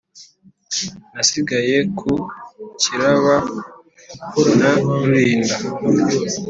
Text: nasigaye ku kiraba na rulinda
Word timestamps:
nasigaye 1.13 1.77
ku 1.97 2.11
kiraba 2.79 3.35
na 4.59 4.71
rulinda 4.99 5.55